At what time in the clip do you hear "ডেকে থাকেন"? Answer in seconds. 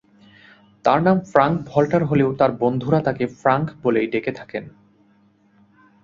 4.07-4.63